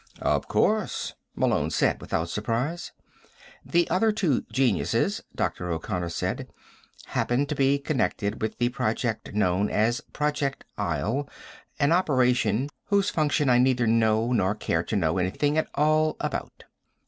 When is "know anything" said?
14.95-15.55